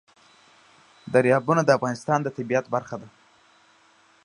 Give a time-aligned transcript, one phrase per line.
[1.13, 3.07] دریابونه د افغانستان د طبیعت برخه ده.